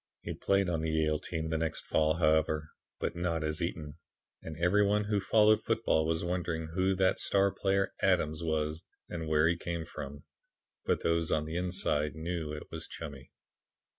[0.23, 2.69] He played on the Yale team the next fall, however,
[2.99, 3.99] but not as Eaton,
[4.41, 9.27] and every one who followed football was wondering who that star player 'Adams' was and
[9.27, 10.23] where he came from.
[10.85, 13.31] But those on the inside knew it was Chummy.